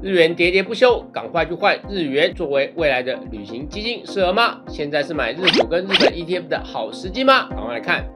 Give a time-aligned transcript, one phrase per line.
[0.00, 4.60] 日元喋喋不休，赶快去换日元作为未来的旅行基金，适合吗？
[4.68, 7.48] 现在是买日股跟日本 ETF 的好时机吗？
[7.50, 8.08] 赶快来看。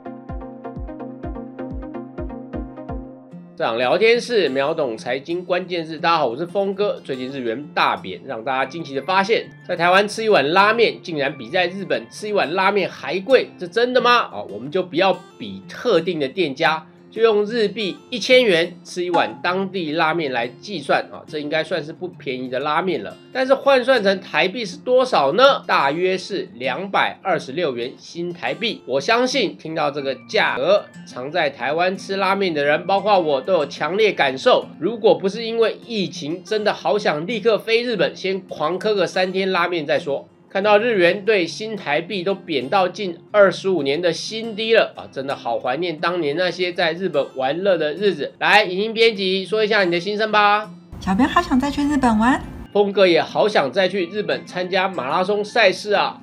[3.57, 7.01] 这场聊天室秒懂财经关键字，大家好，我是峰哥。
[7.03, 14.19] 最近日元大贬，让大家惊奇的发现，在台湾吃一碗拉面，竟然比在日本吃一碗拉面还贵，这真的吗？
[14.19, 16.87] 啊，我们就不要比特定的店家。
[17.13, 23.15] 就用日币一千元吃一碗当地拉面来计算啊，这应该算是不便宜的拉面了。
[23.31, 25.63] 但是换算成台币是多少呢？
[25.67, 28.81] 大约是两百二十六元新台币。
[28.87, 34.65] 我相信听到这个价格，常在台湾吃拉面的人，包括我，都有强烈感受。
[34.81, 40.27] 如果不是因为疫情，真的好想立刻飞日本，先狂磕个三天拉面再说。
[40.53, 45.09] 看到日元对新台币都贬到近二十五年的新低了啊！
[45.11, 48.35] 真的好怀念当年那些在日本玩乐的日子。
[48.39, 50.69] 来，影音编辑说一下你的心声吧。
[51.01, 52.39] 小编好想再去日本玩，
[52.71, 56.21] 峰哥也好想再去日本参加马拉松赛事啊。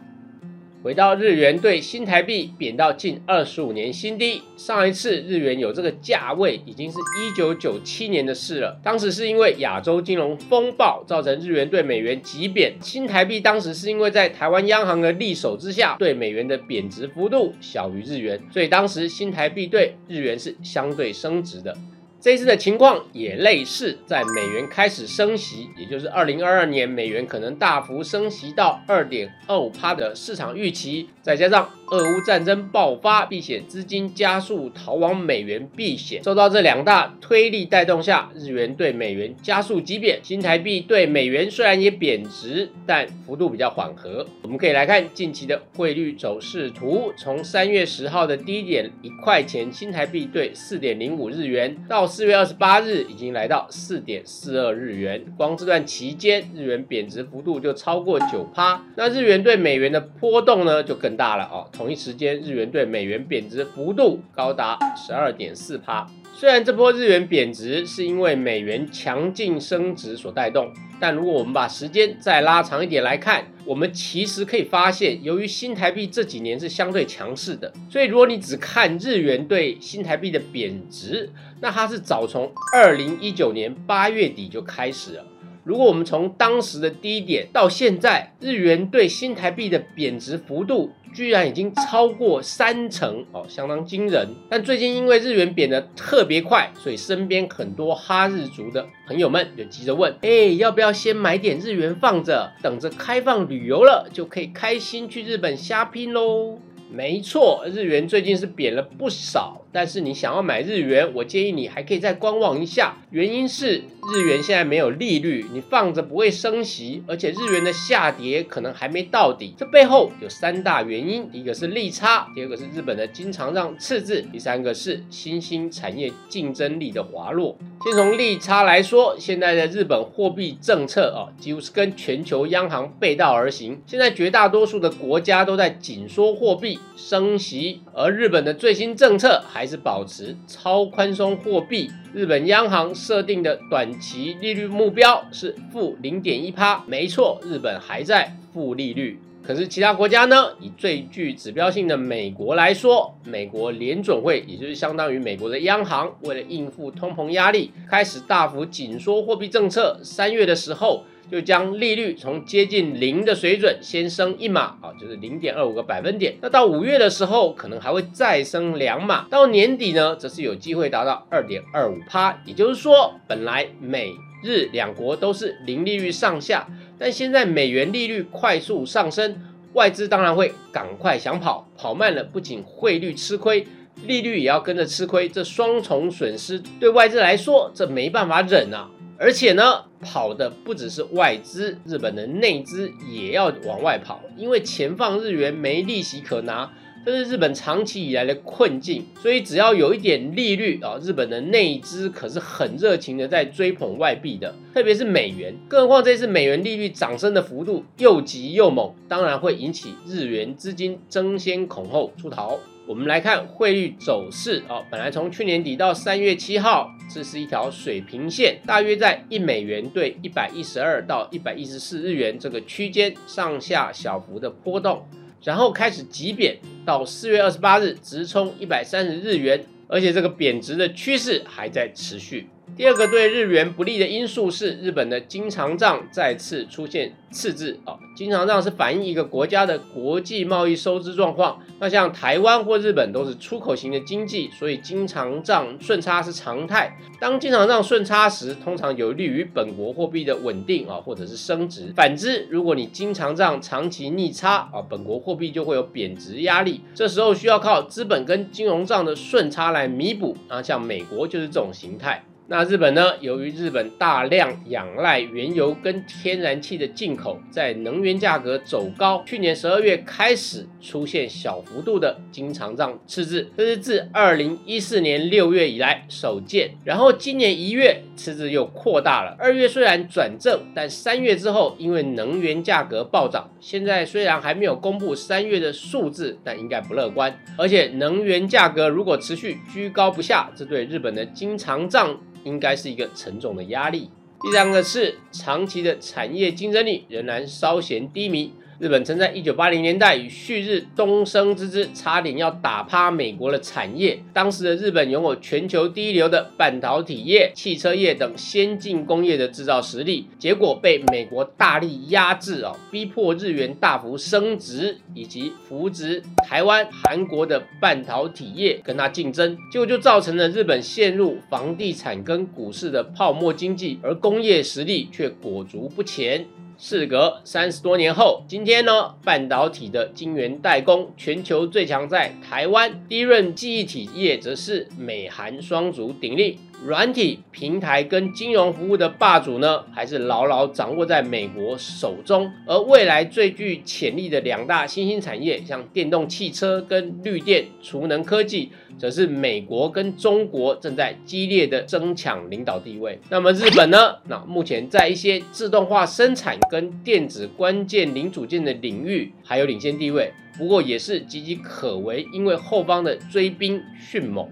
[0.81, 8.79] 回到日元对新台币贬到近二十五年新低，上一次日元有这个价位已经是一九九七年的事了。
[8.81, 21.75] 当时是因为亚洲金融风暴造成日元对美元急贬，新台币当时是因为在台湾央行的力守之下，对美元的贬值幅度小于日元，所以当时新台币对日元是相对升值的。
[22.21, 31.69] 这次的情况也类似，在美元开始升息，也就是二零二二年美元可能大幅升息到二点二五帕的市场预期，再加上。
[31.91, 44.23] 俄乌战争爆发，避险资金加速逃往美元避险，受到这两大推力带动下，日元对美元加速急贬，新台币对美元虽然也贬值，但幅度比较缓和。
[44.43, 61.69] 我们可以来看近期的汇率走势图，从三月十号的低点一块钱新台币兑四点零五日元，到四月二十八日已经来到四点四二日元，光这段期间日元贬值幅度就超过九趴，那日元对美元的波动呢就更大了哦。
[61.71, 66.07] 同一时间，日元对美元贬值幅度高达十二点四趴。
[66.33, 81.29] 虽然这波日元贬值是因为美元强劲升值所带动，但如果我们把时间再拉长一点来看，我们其实可以发现，由于新台币这几年是相对强势的，所以如果你只看日元对新台币的贬值，
[81.59, 85.25] 那它是早从二零一九年八月底就开始了。
[85.63, 94.29] 如果我们从当时的低点到现在，日元对新台币的贬值幅度居然已经超过三成哦，相当惊人。
[94.49, 106.59] 但最近因为日元贬得特别快，所以身边很多哈日族的朋友们就急着问：哎，要不要先买点日元放着，等着开放旅游了，就可以开心去日本瞎拼喽？
[106.91, 112.97] 没错，日元最近是贬了不少，但是你想要买日元，我建议你还可以再观望一下。
[113.11, 119.53] 原因是日元现在没有利率，你放着不会升息，而且日元的下跌可能还没到底。
[119.57, 127.57] 这背后有三大原因：第一个是利差，第二个是日本的经常让赤字，第三个是新兴产业竞争力的滑落。
[127.83, 133.81] 先从利差来说，现在的日本货币政策啊，几乎是跟全球央行背道而行。
[133.85, 141.91] 现在绝大多数的国家都在紧缩货币、升息，而日本的最新政策还还是保持超宽松货币。
[142.13, 149.19] 日本央行设定的短期利率目标是负零点一趴，没错，日本还在负利率。
[149.49, 150.51] 可是其他国家呢？
[150.59, 159.99] 以最具指标性的美国来说，美国联准会，也就是相当于美国的央行，为了应付通膨压力，开始大幅紧缩货币政策。
[160.03, 166.35] 三月的时候，就将利率从接近零的水准先升一码啊，就是零点二五个百分点。
[166.43, 169.25] 那到五月的时候，可能还会再升两码。
[169.31, 172.39] 到年底呢，则是有机会达到二点二五趴。
[172.45, 174.11] 也就是说，本来美
[174.43, 176.67] 日两国都是零利率上下。
[176.99, 179.41] 但现在美元利率快速上升，
[179.73, 183.65] 外资当然会赶快想跑，跑慢了不仅汇率吃亏，
[184.05, 188.89] 利率也要跟着吃亏，这双重损失对外资来说，这没办法忍啊！
[189.17, 196.71] 而且呢，跑的不只是外资，日本的内资也要往外跑，因为钱放日元没利息可拿。
[197.05, 205.55] 这是日本长期以来的困境，所以只要有一点利率啊，日本的内资可是很热情的在追捧外币的，特别是美元。
[205.67, 212.59] 更何况这次美元利率涨升的幅度又急又猛，当然会引起日元资金争先恐后出逃。
[212.85, 225.03] 我们来看汇率走势啊，本来从去年底到三月七号，这是一条水平线，大约在一美元兑一百一十二到一百一十四日元这个区间上下小幅的波动。
[225.43, 232.47] 然后开始急贬，到四月二十八日直冲一百三十日元，而且这个贬值的趋势还在持续。
[232.79, 237.99] 第二个对日元不利的因素是日本的经常账再次出现赤字啊。
[238.15, 241.59] 经常账是反映一个国家的国际贸易收支状况。
[241.81, 246.97] 那像台湾或日本都是出口型的经济，所以经常账顺差是常态。
[247.19, 251.91] 当经常账顺差时，通常有利于本国货币的稳定啊，或者是升值。
[251.93, 256.79] 反之，如果你经常账长期逆差啊，本国货币就会有贬值压力。
[256.95, 260.63] 这时候需要靠资本跟金融账的顺差来弥补啊。
[260.63, 262.23] 像美国就是这种形态。
[262.51, 263.13] 那日本呢？
[263.21, 276.71] 由于日本大量仰赖原油跟天然气的进口，在能源价格走高，去年十二月开始出现小幅度的经常账赤字，这是自二零一四年六月以来首见。
[276.83, 287.39] 然后今年一月赤字又扩大了，二月虽然转正，但三月之后因为能源价格暴涨，现在虽然还没有公布三月的数字，但应该不乐观。
[287.59, 292.19] 而且能源价格如果持续居高不下，这对日本的经常账。
[292.43, 294.09] 应该是一个沉重的压力。
[294.41, 298.53] 第三个是长期的产业竞争力仍然稍显低迷。
[298.79, 304.17] 日本曾在一九八零年代与旭日东升之姿，差点要打趴美国的产业。
[304.31, 326.45] 当时的日本拥有全球第一流的半导体业、汽车业等先进工业的制造实力，结果被美国大力压制哦，逼迫日元大幅升值，以及扶植台湾、韩国的半导体业跟它竞争，结果就造成了日本陷入房地产跟股市的泡沫经济，而工业实力却裹足不前。
[326.81, 336.57] 事隔三十多年后，今天呢，半导体的晶圆代工全球最强在台湾，低润记忆体业则是美韩双足鼎立。
[336.85, 342.49] 软体平台跟金融服务的霸主呢，还是牢牢掌握在美国手中。
[342.65, 353.19] 而未来最具潜力的两大新兴产业，像电动汽车跟绿电、储能科技，则是美国跟中国正在激烈的争抢领导地位。
[353.29, 354.15] 那么日本呢？
[354.27, 364.49] 那目前在一些自动化生产跟电子关键零组件的领域还有领先地位，不过也是岌岌可危，因为后方的追兵迅猛。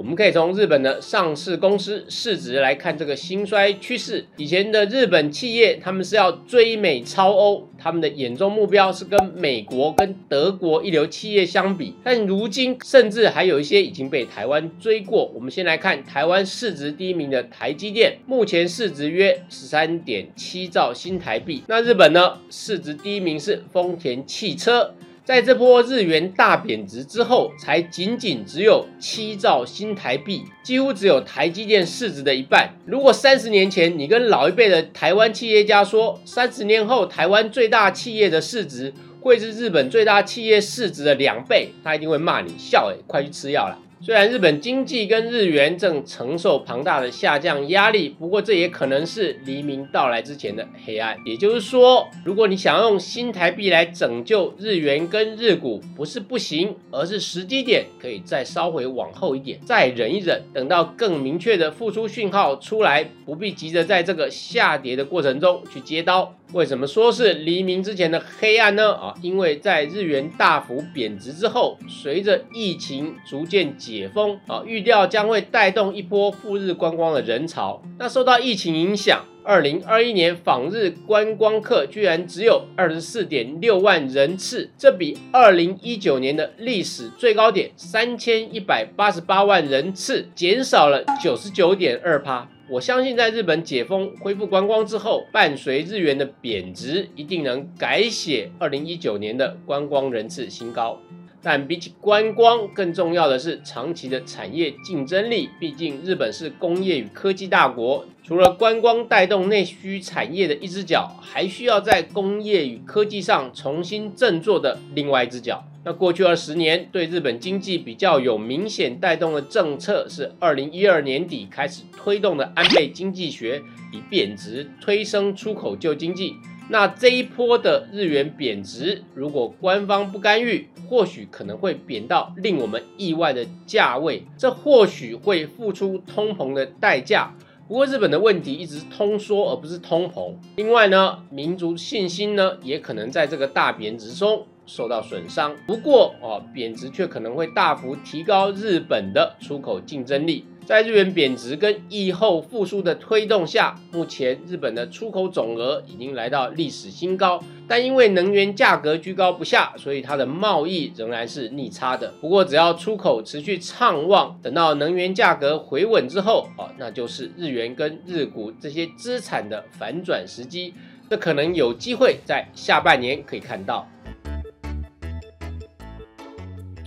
[0.00, 4.24] 我们可以从日本的上市公司市值来看这个兴衰趋势。
[4.38, 11.94] 以前的日本企业，他们是要追美超欧，他们的眼中目标是跟美国、跟德国一流企业相比。
[12.02, 15.30] 但如今，甚至还有一些已经被台湾追过。
[15.34, 21.62] 我们先来看台湾市值第一名的台积电，目前市值约十三点七兆新台币。
[21.68, 24.94] 那日本呢，市值第一名是丰田汽车。
[25.24, 32.74] 在这波日元大贬值之后，才仅仅只有七兆新台币，几乎只有台积电市值的一半。
[32.86, 43.78] 如果三十年前你跟老一辈的台湾企业家说，三十年后台湾最大企业的市值会是日本最大企业市值的两倍，他一定会骂你笑，哎，快去吃药了。
[44.02, 51.14] 虽然日本经济跟日元正承受庞大的下降压力，不过这也可能是黎明到来之前的黑暗。
[51.26, 66.34] 也就是说，如果你想用新台币来拯救日元跟日股，不是不行，而是时机点可以再稍微往后一点，再忍一忍，等到更明确的复苏讯号出来，不必急着在这个下跌的过程中去接刀。
[66.52, 68.92] 为什么说是黎明之前的黑暗呢？
[68.94, 77.80] 啊，因为在日元大幅贬值之后，随着疫情逐渐解封，啊，预料将会带动一波赴日观光的人潮。
[77.98, 92.48] 那受到疫情影响，二零二一年访日观光客居然只有二十四点六万人次，这比二零一九年的历史最高点三千一百八十八万人次减少了九十九点二趴。
[92.72, 100.96] 我相信，在日本解封、恢复观光之后，伴随日元的贬值，一定能改写二零一九年的观光人次新高。
[101.42, 105.48] 但比起观光，更重要的是长期的产业竞争力。
[105.58, 115.64] 毕竟，日本是工业与科技大国，除了观光带动内需产业的一只脚，还需要在工业与科技上重新振作的另外一只脚。
[115.82, 126.34] 那过去二十年对日本经济比较有明显带动的政策是二零一二年底开始推动的安倍经济学，以贬值推升出口救经济。
[126.68, 137.34] 那这一波的日元贬值，如果官方不干预，或许可能会贬到令我们意外的价位，这或许会付出通膨的代价。
[137.66, 140.34] 不过日本的问题一直通缩而不是通膨。
[140.56, 144.46] 另外呢，民族信心呢也可能在这个大贬值中。
[144.70, 150.44] 受到损伤，不过哦，贬值却可能会大幅提高日本的出口竞争力。
[150.64, 157.42] 在日元贬值跟疫后复苏的推动下，目前日本的出口总额已经来到历史新高。
[157.66, 162.12] 但因为能源价格居高不下，所以它的贸易仍然是逆差的。
[162.20, 170.72] 不过只要出口持续畅旺，等到能源价格回稳之后，哦，那就是日元跟日股这些资产的反转时机。
[171.08, 173.84] 这可能有机会在下半年可以看到。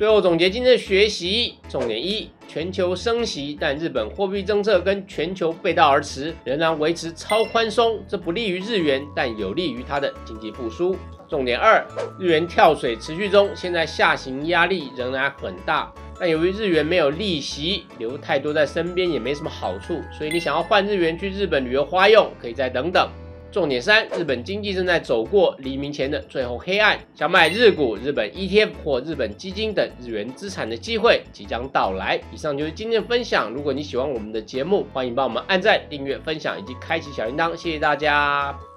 [0.04, 10.98] 最后总结今天的学习重点一：全球升息，但日本货币政策跟全球背道而驰，仍然维持超宽松，这不利于日元，但有利于它的经济复苏。
[11.30, 11.82] 重点二：
[12.20, 23.10] 日元跳水持续中，现在下行压力仍然很大，但由于日元没有利息，留太多在身边也没什么好处，所以你想要换日元去日本旅游花用，可以再等等。
[23.54, 32.20] 重点三：日本经济正在走过黎明前的最后黑暗，想买日股、日本 ETF 或日本基金等日元资产的机会即将到来。
[32.34, 33.52] 以上就是今天的分享。
[33.52, 38.73] 如果你喜欢我们的节目，欢迎帮我们按赞、订阅、分享以及开启小铃铛，谢谢大家。